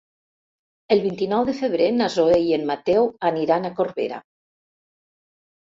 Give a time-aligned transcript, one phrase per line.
[0.95, 4.23] El vint-i-nou de febrer na Zoè i en Mateu aniran a Corbera.